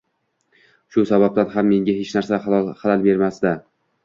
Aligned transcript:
Shu 0.95 1.03
sababdan 1.09 1.51
ham 1.57 1.69
menga 1.73 1.95
hech 1.99 2.15
narsa 2.17 2.41
xalal 2.47 3.07
bermasdi 3.09 3.55